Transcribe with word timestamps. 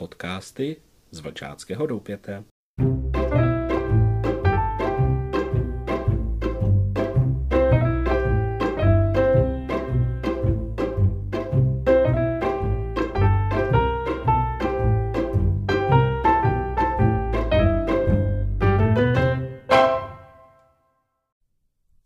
Podcasty 0.00 0.76
z 1.10 1.20
Vlčáckého 1.20 1.86
doupěte. 1.86 2.44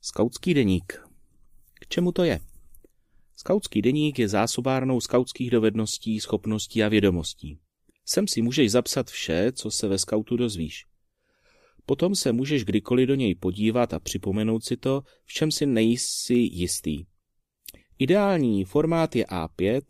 Skautský 0.01 0.55
deník. 0.55 0.93
K 1.75 1.87
čemu 1.89 2.13
to 2.13 2.25
je? 2.25 2.41
Skautský 3.37 3.83
deník 3.83 4.19
je 4.19 4.29
zásobárnou 4.29 5.01
skautských 5.01 5.51
dovedností, 5.51 6.21
schopností 6.21 6.85
a 6.85 6.89
vědomostí. 6.89 7.64
Sem 8.05 8.29
si 8.29 8.43
můžeš 8.43 8.71
zapsat 8.71 9.11
vše, 9.11 9.53
co 9.53 9.71
se 9.71 9.89
ve 9.89 9.99
skautu 9.99 10.37
dozvíš. 10.37 10.87
Potom 11.87 12.15
se 12.15 12.33
můžeš 12.33 12.65
kdykoliv 12.65 13.09
do 13.09 13.15
něj 13.15 13.35
podívat 13.35 13.95
a 13.95 14.01
připomenout 14.01 14.65
si 14.65 14.77
to, 14.77 15.03
v 15.25 15.33
čem 15.33 15.51
si 15.51 15.67
nejsi 15.67 16.35
jistý. 16.35 17.05
Ideální 17.99 18.65
formát 18.65 19.17
je 19.17 19.25
A5 19.25 19.83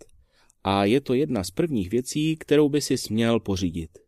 a 0.65 0.85
je 0.85 1.01
to 1.01 1.15
jedna 1.15 1.45
z 1.45 1.51
prvních 1.51 1.91
věcí, 1.91 2.37
kterou 2.37 2.69
by 2.69 2.81
si 2.81 2.99
směl 2.99 3.41
pořídit. 3.41 3.99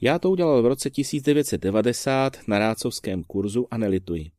Já 0.00 0.18
to 0.18 0.30
udělal 0.30 0.62
v 0.62 0.66
roce 0.66 0.90
1990 0.90 2.48
na 2.48 2.58
rácovském 2.58 3.24
kurzu 3.24 3.66
a 3.70 3.78
nelituji. 3.78 4.30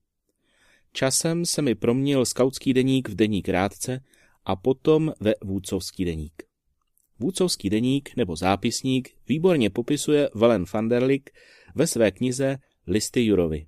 Časem 0.91 1.46
se 1.46 1.62
mi 1.62 1.76
proměnil 1.76 2.26
skautský 2.26 2.74
deník 2.74 3.10
v 3.10 3.16
deník 3.16 3.49
rádce 3.49 3.99
a 4.46 4.55
potom 4.55 5.13
ve 5.20 5.34
vůdcovský 5.44 6.05
deník. 6.05 6.44
Vůdcovský 7.20 7.70
deník 7.70 8.10
nebo 8.18 8.36
zápisník 8.36 9.10
výborně 9.28 9.70
popisuje 9.70 10.30
Valen 10.34 10.66
van 10.74 10.90
der 10.90 11.04
Lik 11.04 11.30
ve 11.76 11.88
své 11.88 12.12
knize 12.12 12.58
Listy 12.88 13.26
Jurovi. 13.26 13.68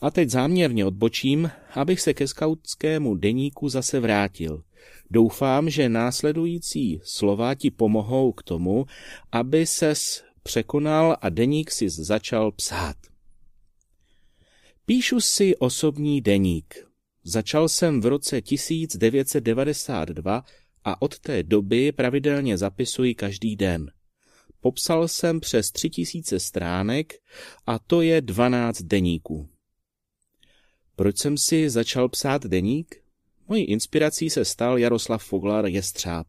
A 0.00 0.10
teď 0.10 0.30
záměrně 0.30 0.84
odbočím, 0.84 1.50
abych 1.74 2.00
se 2.00 2.14
ke 2.14 2.28
skautskému 2.28 3.14
deníku 3.14 3.68
zase 3.68 4.00
vrátil. 4.00 4.62
Doufám, 5.10 5.70
že 5.70 5.88
následující 5.88 7.00
slova 7.04 7.54
ti 7.54 7.70
pomohou 7.70 8.32
k 8.32 8.42
tomu, 8.42 8.86
aby 9.32 9.66
ses 9.66 10.24
překonal 10.42 11.16
a 11.20 11.28
deník 11.28 11.70
si 11.70 11.90
začal 11.90 12.52
psát. 12.52 12.96
Píšu 14.86 15.20
si 15.20 15.56
osobní 15.56 16.20
deník. 16.20 16.86
Začal 17.24 17.68
jsem 17.68 18.00
v 18.00 18.06
roce 18.06 18.42
1992 18.42 20.44
a 20.86 21.02
od 21.02 21.18
té 21.18 21.42
doby 21.42 21.92
pravidelně 21.92 22.58
zapisuji 22.58 23.14
každý 23.14 23.56
den. 23.56 23.90
Popsal 24.60 25.08
jsem 25.08 25.40
přes 25.40 25.70
3000 25.70 26.40
stránek 26.40 27.14
a 27.66 27.78
to 27.78 28.02
je 28.02 28.20
12 28.20 28.82
deníků. 28.82 29.48
Proč 30.96 31.18
jsem 31.18 31.38
si 31.38 31.70
začal 31.70 32.08
psát 32.08 32.46
deník? 32.46 33.02
Mojí 33.48 33.64
inspirací 33.64 34.30
se 34.30 34.44
stal 34.44 34.78
Jaroslav 34.78 35.24
Foglar 35.24 35.66
Jestřáb. 35.66 36.26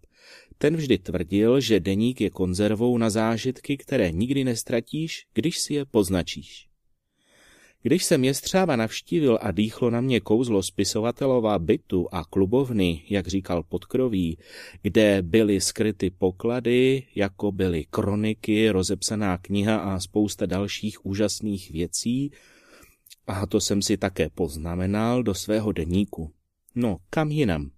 Ten 0.58 0.76
vždy 0.76 0.98
tvrdil, 0.98 1.62
že 1.62 1.80
deník 1.80 2.22
je 2.22 2.30
konzervou 2.30 2.98
na 2.98 3.10
zážitky, 3.10 3.78
které 3.78 4.12
nikdy 4.12 4.44
nestratíš, 4.44 5.28
když 5.34 5.60
si 5.60 5.74
je 5.74 5.86
poznačíš. 5.86 6.67
Když 7.88 8.06
jsem 8.06 8.24
Jestřába 8.24 8.76
navštívil 8.76 9.40
a 9.42 9.52
dýchlo 9.52 9.90
na 9.90 10.02
mě 10.02 10.20
kouzlo 10.20 10.64
spisovatelova 10.64 11.60
bytu 11.60 12.08
a 12.12 12.26
klubovny, 12.26 13.04
jak 13.10 13.28
říkal 13.28 13.64
Podkroví, 13.64 14.38
kde 14.82 15.22
byly 15.22 15.62
skryty 15.62 16.10
poklady, 16.10 17.04
jako 17.16 17.52
byly 17.52 17.86
kroniky, 17.90 18.70
rozepsaná 18.70 19.38
kniha 19.38 19.78
a 19.78 20.00
spousta 20.00 20.46
dalších 20.46 21.06
úžasných 21.06 21.72
věcí, 21.72 22.32
a 23.28 23.46
to 23.46 23.60
jsem 23.60 23.82
si 23.82 23.98
také 23.98 24.30
poznamenal 24.30 25.24
do 25.24 25.34
svého 25.34 25.72
deníku. 25.72 26.32
No, 26.76 26.98
kam 27.10 27.32
jinam? 27.32 27.72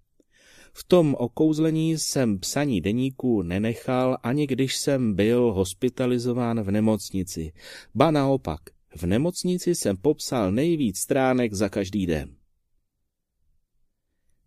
V 0.74 0.84
tom 0.84 1.16
okouzlení 1.20 1.98
jsem 1.98 2.40
psaní 2.40 2.82
deníku 2.82 3.42
nenechal, 3.42 4.18
ani 4.24 4.48
když 4.48 4.78
jsem 4.78 5.14
byl 5.14 5.54
hospitalizován 5.54 6.62
v 6.62 6.72
nemocnici. 6.72 7.52
Ba 7.96 8.12
naopak– 8.12 8.60
v 8.96 9.04
nemocnici 9.04 9.76
jsem 9.76 9.98
popsal 9.98 10.52
nejvíc 10.52 11.00
stránek 11.00 11.54
za 11.54 11.70
každý 11.70 12.06
den. 12.06 12.36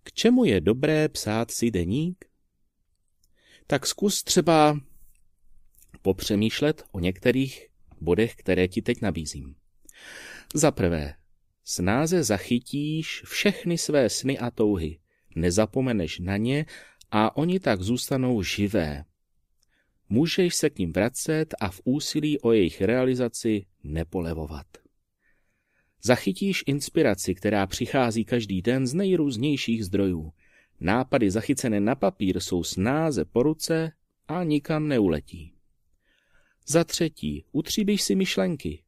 K 0.02 0.12
čemu 0.12 0.44
je 0.44 0.60
dobré 0.60 1.08
psát 1.08 1.50
si 1.50 1.70
deník? 1.70 2.24
Tak 3.66 3.86
zkus 3.86 4.22
třeba 4.22 4.80
popřemýšlet 6.02 6.84
o 6.92 7.00
některých 7.00 7.68
bodech, 8.00 8.34
které 8.34 8.68
ti 8.68 8.82
teď 8.82 9.00
nabízím. 9.00 9.54
Za 10.54 10.70
prvé, 10.70 11.14
snáze 11.64 12.24
zachytíš 12.24 13.22
všechny 13.24 13.78
své 13.78 14.10
sny 14.10 14.38
a 14.38 14.50
touhy, 14.50 15.00
nezapomeneš 15.36 16.18
na 16.18 16.36
ně 16.36 16.66
a 17.10 17.36
oni 17.36 17.60
tak 17.60 17.82
zůstanou 17.82 18.42
živé. 18.42 19.04
Můžeš 20.12 20.54
se 20.54 20.70
k 20.70 20.78
ním 20.78 20.92
vracet 20.92 21.54
a 21.60 21.70
v 21.70 21.80
úsilí 21.84 22.40
o 22.40 22.52
jejich 22.52 22.80
realizaci 22.80 23.66
nepolevovat. 23.84 24.66
Zachytíš 26.02 26.64
inspiraci, 26.66 27.34
která 27.34 27.66
přichází 27.66 28.24
každý 28.24 28.62
den 28.62 28.86
z 28.86 28.94
nejrůznějších 28.94 29.84
zdrojů. 29.84 30.32
Nápady 30.80 31.30
zachycené 31.30 31.80
na 31.80 31.94
papír 31.94 32.40
jsou 32.40 32.64
snáze 32.64 33.24
po 33.24 33.42
ruce 33.42 33.92
a 34.28 34.44
nikam 34.44 34.88
neuletí. 34.88 35.54
Za 36.66 36.84
třetí, 36.84 37.44
utříbíš 37.52 38.02
si 38.02 38.14
myšlenky. 38.14 38.82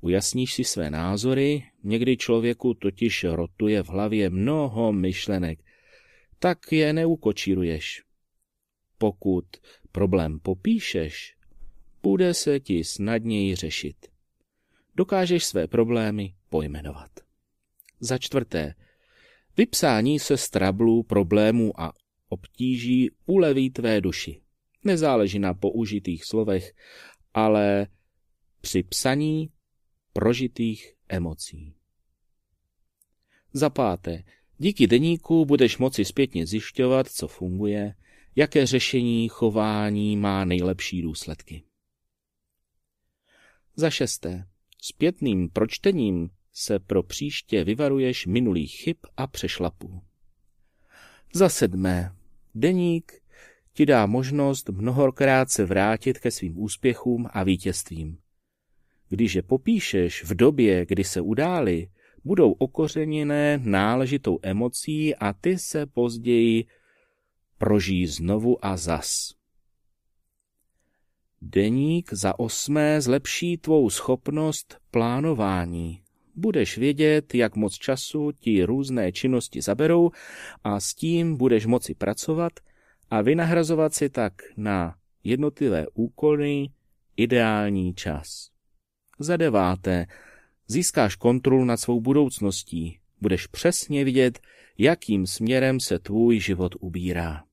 Ujasníš 0.00 0.54
si 0.54 0.64
své 0.64 0.90
názory, 0.90 1.64
někdy 1.82 2.16
člověku 2.16 2.74
totiž 2.74 3.24
rotuje 3.24 3.82
v 3.82 3.88
hlavě 3.88 4.30
mnoho 4.30 4.92
myšlenek, 4.92 5.58
tak 6.38 6.72
je 6.72 6.92
neukočíruješ. 6.92 8.02
Pokud 8.98 9.44
problém 9.96 10.40
popíšeš, 10.40 11.36
bude 12.02 12.34
se 12.34 12.60
ti 12.60 12.84
snadněji 12.84 13.54
řešit. 13.54 13.96
Dokážeš 14.96 15.44
své 15.44 15.66
problémy 15.66 16.34
pojmenovat. 16.48 17.10
Za 18.00 18.18
čtvrté, 18.18 18.74
vypsání 19.56 20.18
se 20.18 20.36
z 20.36 20.50
trablů, 20.50 21.02
problémů 21.02 21.80
a 21.80 21.92
obtíží 22.28 23.10
uleví 23.26 23.70
tvé 23.70 24.00
duši. 24.00 24.40
Nezáleží 24.84 25.38
na 25.38 25.54
použitých 25.54 26.24
slovech, 26.24 26.72
ale 27.34 27.86
při 28.60 28.82
psaní 28.82 29.50
prožitých 30.12 30.94
emocí. 31.08 31.74
Za 33.52 33.70
páté, 33.70 34.22
díky 34.58 34.86
deníku 34.86 35.44
budeš 35.44 35.78
moci 35.78 36.04
zpětně 36.04 36.46
zjišťovat, 36.46 37.08
co 37.08 37.28
funguje, 37.28 37.94
jaké 38.36 38.66
řešení 38.66 39.28
chování 39.28 40.16
má 40.16 40.44
nejlepší 40.44 41.02
důsledky. 41.02 41.62
Za 43.76 43.90
šesté, 43.90 44.46
zpětným 44.82 45.48
pročtením 45.48 46.30
se 46.52 46.78
pro 46.78 47.02
příště 47.02 47.64
vyvaruješ 47.64 48.26
minulých 48.26 48.72
chyb 48.72 48.96
a 49.16 49.26
přešlapů. 49.26 50.02
Za 51.34 51.48
sedmé, 51.48 52.12
deník 52.54 53.12
ti 53.72 53.86
dá 53.86 54.06
možnost 54.06 54.68
mnohokrát 54.68 55.50
se 55.50 55.64
vrátit 55.64 56.18
ke 56.18 56.30
svým 56.30 56.58
úspěchům 56.58 57.26
a 57.30 57.44
vítězstvím. 57.44 58.18
Když 59.08 59.34
je 59.34 59.42
popíšeš 59.42 60.24
v 60.24 60.34
době, 60.34 60.86
kdy 60.86 61.04
se 61.04 61.20
udály, 61.20 61.88
budou 62.24 62.52
okořeněné 62.52 63.60
náležitou 63.62 64.38
emocí 64.42 65.14
a 65.14 65.32
ty 65.32 65.58
se 65.58 65.86
později 65.86 66.64
prožijí 67.58 68.06
znovu 68.06 68.64
a 68.64 68.76
zas. 68.76 69.34
Deník 71.42 72.12
za 72.12 72.38
osmé 72.38 73.00
zlepší 73.00 73.56
tvou 73.56 73.90
schopnost 73.90 74.78
plánování. 74.90 76.02
Budeš 76.34 76.78
vědět, 76.78 77.34
jak 77.34 77.56
moc 77.56 77.74
času 77.74 78.32
ti 78.32 78.64
různé 78.64 79.12
činnosti 79.12 79.62
zaberou 79.62 80.10
a 80.64 80.80
s 80.80 80.94
tím 80.94 81.36
budeš 81.36 81.66
moci 81.66 81.94
pracovat 81.94 82.52
a 83.10 83.22
vynahrazovat 83.22 83.94
si 83.94 84.08
tak 84.08 84.32
na 84.56 84.96
jednotlivé 85.24 85.86
úkoly 85.94 86.66
ideální 87.16 87.94
čas. 87.94 88.50
Za 89.18 89.36
deváté, 89.36 90.06
získáš 90.68 91.16
kontrolu 91.16 91.64
nad 91.64 91.76
svou 91.76 92.00
budoucností. 92.00 92.98
Budeš 93.20 93.46
přesně 93.46 94.04
vidět, 94.04 94.40
jakým 94.78 95.26
směrem 95.26 95.80
se 95.80 95.98
tvůj 95.98 96.40
život 96.40 96.74
ubírá. 96.80 97.45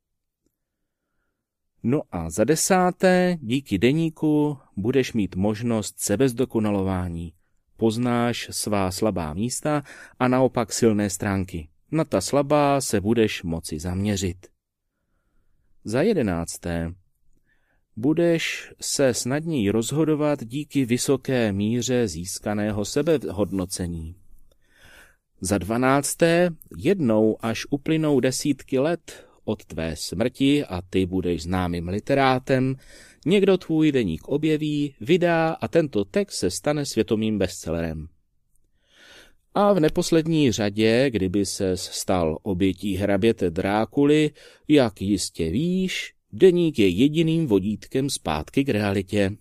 No 1.84 2.02
a 2.12 2.30
za 2.30 2.44
desáté, 2.44 3.38
díky 3.42 3.78
deníku 3.78 4.58
budeš 4.76 5.14
mít 5.14 5.36
možnost 5.36 6.00
sebezdokonalování. 6.00 7.34
Poznáš 7.78 8.48
svá 8.52 8.92
slabá 8.92 9.34
místa 9.34 9.84
a 10.20 10.28
naopak 10.28 10.74
silné 10.74 11.10
stránky. 11.10 11.70
Na 11.92 12.04
ta 12.04 12.22
slabá 12.22 12.82
se 12.82 13.02
budeš 13.02 13.44
moci 13.44 13.80
zaměřit. 13.80 14.48
Za 15.84 16.02
jedenácté, 16.02 16.94
budeš 17.96 18.74
se 18.82 19.14
snadněji 19.14 19.70
rozhodovat 19.70 20.44
díky 20.44 20.86
vysoké 20.86 21.52
míře 21.52 22.08
získaného 22.08 22.86
sebehodnocení. 22.86 24.16
Za 25.42 25.58
dvanácté, 25.58 26.50
jednou 26.78 27.38
až 27.40 27.66
uplynou 27.70 28.20
desítky 28.20 28.80
let 28.80 29.28
od 29.46 29.66
tvé 29.66 29.96
smrti 29.96 30.66
a 30.66 30.82
ty 30.82 31.06
budeš 31.06 31.44
známým 31.44 31.88
literátem, 31.88 32.76
někdo 33.26 33.58
tvůj 33.58 33.92
deník 33.92 34.28
objeví, 34.28 34.96
vydá 35.02 35.50
a 35.50 35.68
tento 35.68 36.06
text 36.06 36.36
se 36.36 36.52
stane 36.52 36.86
světomým 36.86 37.40
bestsellerem. 37.40 38.08
A 39.56 39.74
v 39.74 39.80
neposlední 39.80 40.52
řadě, 40.52 41.10
kdyby 41.10 41.46
se 41.46 41.78
stal 41.78 42.40
obětí 42.44 42.96
hraběte 42.96 43.50
Drákuly, 43.50 44.32
jak 44.68 45.02
jistě 45.02 45.50
víš, 45.50 46.14
deník 46.32 46.80
je 46.80 46.88
jediným 46.88 47.48
vodítkem 47.48 48.10
zpátky 48.10 48.64
k 48.64 48.70
realitě. 48.70 49.32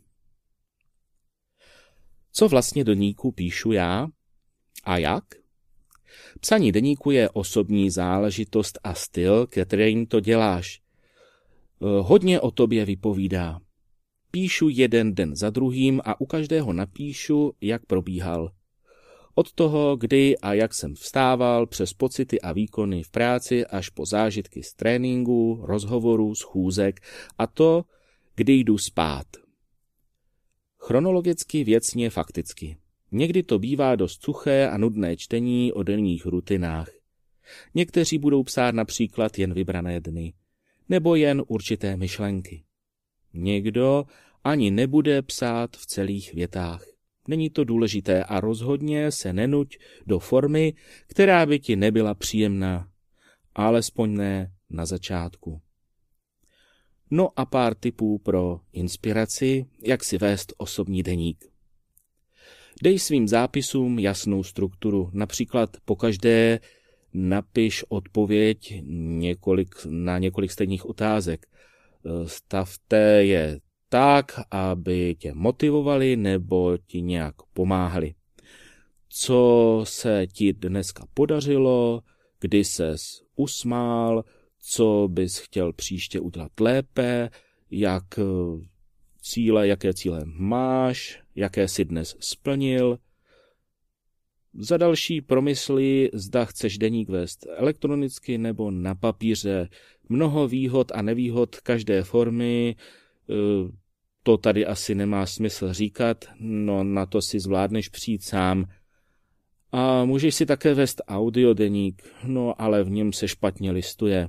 Co 2.33 2.49
vlastně 2.49 2.85
do 2.85 2.95
deníku 2.95 3.33
píšu 3.33 3.73
já? 3.73 4.07
A 4.85 4.99
jak? 4.99 5.42
Psaní 6.41 6.73
deníku 6.73 7.11
je 7.11 7.31
osobní 7.31 7.91
záležitost 7.91 8.79
a 8.85 8.95
styl, 8.95 9.47
kterým 9.47 10.07
to 10.07 10.21
děláš. 10.21 10.81
Eh, 10.81 11.87
hodně 12.01 12.41
o 12.41 12.51
tobě 12.51 12.85
vypovídá. 12.85 13.61
Píšu 14.31 14.69
jeden 14.69 15.15
den 15.15 15.37
za 15.37 15.51
druhým 15.51 16.01
a 16.05 16.21
u 16.21 16.27
každého 16.27 16.73
napíšu, 16.73 17.53
jak 17.61 17.87
probíhal. 17.87 18.51
Od 19.35 19.53
toho, 19.53 19.97
kdy 19.97 20.39
a 20.39 20.55
jak 20.55 20.75
jsem 20.75 20.95
vstával, 20.95 21.67
přes 21.67 21.93
pocity 21.93 22.41
a 22.41 22.53
výkony 22.53 23.03
v 23.03 23.11
práci 23.11 23.67
až 23.67 23.89
po 23.89 24.07
zážitky 24.07 24.63
z 24.63 24.75
tréninku, 24.75 25.61
rozhovorů, 25.67 26.35
schůzek 26.35 27.01
a 27.39 27.47
to, 27.47 27.85
kdy 28.35 28.53
jdu 28.53 28.79
spát. 28.79 29.27
Chronologicky, 30.79 31.65
věcně, 31.65 32.11
fakticky. 32.11 32.77
Někdy 33.13 33.43
to 33.43 33.59
bývá 33.59 33.97
dost 33.97 34.23
suché 34.23 34.69
a 34.69 34.79
nudné 34.79 35.17
čtení 35.17 35.73
o 35.73 35.83
denních 35.83 36.27
rutinách. 36.27 36.89
Někteří 37.75 38.19
budou 38.19 38.43
psát 38.43 38.75
například 38.75 39.39
jen 39.39 39.55
vybrané 39.55 40.01
dny, 40.01 40.33
nebo 40.89 41.15
jen 41.15 41.43
určité 41.47 41.97
myšlenky. 41.97 42.65
Někdo 43.35 44.05
ani 44.45 44.71
nebude 44.71 45.23
psát 45.23 45.77
v 45.77 45.87
celých 45.87 46.35
větách. 46.35 46.85
Není 47.29 47.51
to 47.51 47.65
důležité 47.65 48.25
a 48.25 48.41
rozhodně 48.41 49.11
se 49.11 49.33
nenuť 49.33 49.79
do 50.07 50.19
formy, 50.19 50.75
která 51.07 51.47
by 51.47 51.59
ti 51.61 51.77
nebyla 51.77 52.15
příjemná, 52.15 52.89
alespoň 53.55 54.15
ne 54.15 54.53
na 54.71 54.87
začátku. 54.87 55.61
No 57.11 57.31
a 57.37 57.47
pár 57.47 57.75
tipů 57.75 58.19
pro 58.19 58.61
inspiraci, 58.73 59.67
jak 59.83 60.05
si 60.05 60.19
vést 60.19 60.53
osobní 60.57 61.03
deník. 61.03 61.52
Dej 62.83 62.99
svým 62.99 63.29
zápisům 63.29 63.99
jasnou 63.99 64.43
strukturu, 64.43 65.11
například 65.13 65.77
po 65.85 65.97
každé 65.97 66.61
napiš 67.15 67.85
odpověď 67.89 68.83
několik, 68.87 69.75
na 69.89 70.19
několik 70.19 70.51
stejných 70.51 70.87
otázek. 70.87 71.47
Stavte 72.27 73.25
je 73.25 73.61
tak, 73.89 74.41
aby 74.51 75.15
tě 75.19 75.35
motivovali 75.35 76.17
nebo 76.17 76.79
ti 76.87 77.03
nějak 77.03 77.35
pomáhali. 77.53 78.15
Co 79.09 79.81
se 79.85 80.27
ti 80.33 80.53
dneska 80.53 81.07
podařilo, 81.15 82.03
kdy 82.41 82.65
ses 82.65 83.23
usmál, 83.37 84.25
co 84.59 85.09
bys 85.11 85.39
chtěl 85.39 85.73
příště 85.73 86.21
udělat 86.21 86.61
lépe, 86.61 87.31
jak 87.71 88.05
cíle, 89.23 89.69
jaké 89.69 89.95
cíle 89.95 90.23
máš, 90.25 91.23
jaké 91.35 91.69
si 91.69 91.85
dnes 91.85 92.17
splnil. 92.21 92.99
Za 94.55 94.77
další 94.77 95.21
promysli, 95.21 96.11
zda 96.13 96.45
chceš 96.45 96.79
deník 96.79 97.09
vést 97.09 97.47
elektronicky 97.57 98.39
nebo 98.39 98.71
na 98.71 98.95
papíře. 98.95 99.69
Mnoho 100.09 100.49
výhod 100.49 100.93
a 100.95 101.03
nevýhod 101.03 101.57
každé 101.57 102.03
formy, 102.03 102.77
eh, 103.31 103.35
to 104.23 104.37
tady 104.37 104.67
asi 104.67 104.95
nemá 104.95 105.27
smysl 105.27 105.73
říkat, 105.73 106.25
no 106.41 106.85
na 106.85 107.07
to 107.07 107.23
si 107.23 107.41
zvládneš 107.41 107.89
přijít 107.89 108.23
sám. 108.25 108.65
A 109.73 110.05
můžeš 110.05 110.35
si 110.35 110.47
také 110.47 110.75
vést 110.75 111.03
audiodeník, 111.09 112.03
no 112.25 112.63
ale 112.63 112.85
v 112.85 112.91
něm 112.91 113.13
se 113.13 113.29
špatně 113.29 113.71
listuje. 113.71 114.29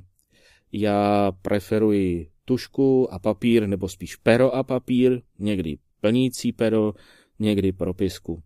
Já 0.72 1.32
preferuji 1.42 2.33
tušku 2.46 3.14
a 3.14 3.20
papír, 3.20 3.68
nebo 3.68 3.90
spíš 3.90 4.16
pero 4.16 4.56
a 4.56 4.64
papír, 4.64 5.22
někdy 5.40 5.78
plnící 6.02 6.52
pero, 6.52 6.94
někdy 7.40 7.72
propisku. 7.72 8.44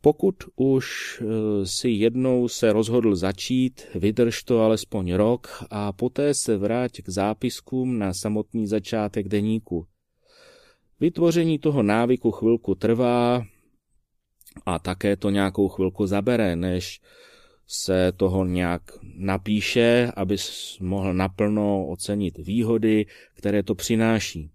Pokud 0.00 0.34
už 0.56 0.86
eh, 1.20 1.26
si 1.66 1.88
jednou 1.88 2.48
se 2.48 2.72
rozhodl 2.72 3.16
začít, 3.16 3.82
vydrž 3.94 4.42
to 4.42 4.60
alespoň 4.60 5.12
rok 5.12 5.64
a 5.70 5.92
poté 5.92 6.34
se 6.34 6.56
vrať 6.56 6.92
k 7.02 7.08
zápiskům 7.08 7.98
na 7.98 8.14
samotný 8.14 8.66
začátek 8.66 9.28
deníku. 9.28 9.86
Vytvoření 11.00 11.58
toho 11.58 11.82
návyku 11.82 12.30
chvilku 12.30 12.74
trvá 12.74 13.42
a 14.66 14.78
také 14.78 15.16
to 15.16 15.30
nějakou 15.30 15.68
chvilku 15.68 16.06
zabere, 16.06 16.56
než 16.56 17.00
se 17.66 18.12
toho 18.16 18.44
nějak 18.44 18.82
napíše, 19.16 20.12
abys 20.16 20.76
mohl 20.80 21.14
naplno 21.14 21.86
ocenit 21.86 22.38
výhody, 22.38 23.06
které 23.34 23.62
to 23.62 23.74
přináší. 23.74 24.50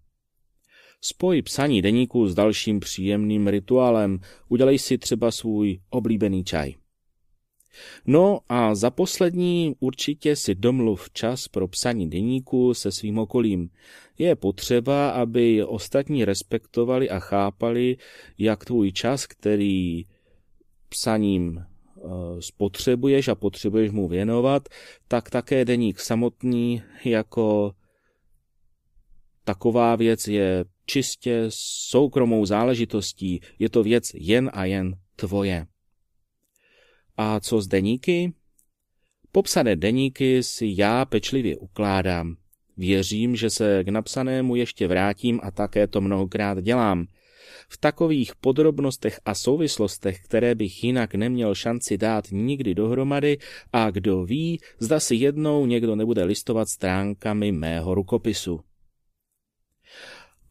Spoj 1.01 1.41
psaní 1.41 1.81
deníku 1.81 2.27
s 2.27 2.35
dalším 2.35 2.79
příjemným 2.79 3.47
rituálem, 3.47 4.19
udělej 4.50 4.79
si 4.79 4.97
třeba 4.97 5.31
svůj 5.31 5.79
oblíbený 5.89 6.44
čaj. 6.44 6.73
No 8.06 8.39
a 8.50 8.75
za 8.75 8.91
poslední 8.91 9.75
určitě 9.79 10.35
si 10.35 10.56
domluv 10.56 11.09
čas 11.13 11.47
pro 11.47 11.67
psaní 11.67 12.09
deníku 12.09 12.73
se 12.73 12.91
svým 12.91 13.19
okolím. 13.19 13.69
Je 14.17 14.35
potřeba, 14.35 15.09
aby 15.09 15.63
ostatní 15.63 16.25
respektovali 16.25 17.09
a 17.09 17.19
chápali, 17.19 17.97
jak 18.38 18.65
tvůj 18.65 18.91
čas, 18.91 19.27
který 19.27 20.06
psaním 20.89 21.65
spotřebuješ 22.40 23.28
a 23.28 23.36
potřebuješ 23.36 23.92
mu 23.92 24.07
věnovat, 24.07 24.69
tak 25.07 25.30
také 25.30 25.66
deník 25.66 26.00
samotný 26.00 26.84
jako 27.06 27.72
taková 29.44 29.96
věc 29.96 30.28
je 30.28 30.66
čistě 30.86 31.45
soukromou 31.90 32.45
záležitostí, 32.45 33.42
je 33.59 33.69
to 33.69 33.83
věc 33.83 34.12
jen 34.14 34.50
a 34.54 34.66
jen 34.66 34.95
tvoje. 35.16 35.66
A 37.18 37.40
co 37.40 37.62
z 37.62 37.68
deníky? 37.68 38.33
Popsané 39.31 39.76
deníky 39.76 40.44
si 40.44 40.73
já 40.78 41.06
pečlivě 41.06 41.57
ukládám. 41.57 42.35
Věřím, 42.78 43.35
že 43.35 43.50
se 43.50 43.83
k 43.83 43.88
napsanému 43.88 44.56
ještě 44.56 44.88
vrátím 44.88 45.40
a 45.44 45.52
také 45.52 45.88
to 45.88 46.02
mnohokrát 46.02 46.62
dělám– 46.62 47.06
v 47.69 47.78
takových 47.78 48.35
podrobnostech 48.35 49.19
a 49.26 49.35
souvislostech, 49.35 50.19
které 50.23 50.56
bych 50.56 50.83
jinak 50.83 51.16
neměl 51.16 51.56
šanci 51.56 51.97
dát 51.97 52.26
nikdy 52.31 52.76
dohromady 52.76 53.38
a 53.73 53.90
kdo 53.92 54.23
ví, 54.26 54.59
zda 54.80 54.99
si 54.99 55.16
jednou 55.16 55.66
někdo 55.66 55.95
nebude 55.95 56.23
listovat 56.23 56.69
stránkami 56.69 57.52
mého 57.52 57.95
rukopisu. 57.95 58.59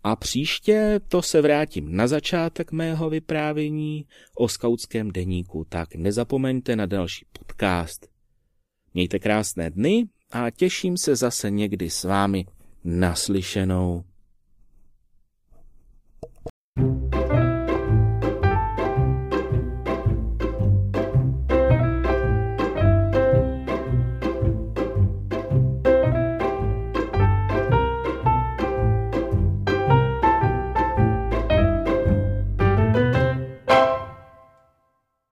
A 0.03 0.17
příště 0.17 1.01
to 1.09 1.23
se 1.23 1.43
vrátím 1.43 1.97
na 1.97 2.07
začátek 2.07 2.73
mého 2.73 3.11
vyprávění 3.11 4.07
o 4.37 4.49
skautském 4.49 5.11
deníku, 5.11 5.67
tak 5.69 5.95
nezapomeňte 5.95 6.77
na 6.77 6.87
další 6.87 7.27
podcast. 7.33 8.09
Mějte 8.95 9.19
krásné 9.19 9.71
dny 9.71 10.09
a 10.31 10.51
těším 10.51 10.97
se 10.97 11.17
zase 11.17 11.51
někdy 11.51 11.91
s 11.91 12.05
vámi 12.05 12.47
naslyšenou. 12.85 14.05